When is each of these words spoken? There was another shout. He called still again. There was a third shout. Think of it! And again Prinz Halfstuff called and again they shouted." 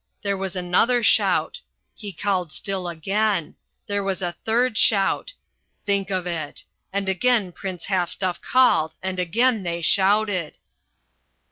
There 0.23 0.35
was 0.35 0.55
another 0.55 1.03
shout. 1.03 1.61
He 1.93 2.11
called 2.11 2.51
still 2.51 2.87
again. 2.87 3.53
There 3.85 4.01
was 4.03 4.23
a 4.23 4.35
third 4.45 4.75
shout. 4.75 5.33
Think 5.85 6.09
of 6.09 6.25
it! 6.25 6.63
And 6.91 7.07
again 7.07 7.51
Prinz 7.51 7.85
Halfstuff 7.85 8.41
called 8.41 8.95
and 9.03 9.19
again 9.19 9.61
they 9.61 9.83
shouted." 9.83 10.57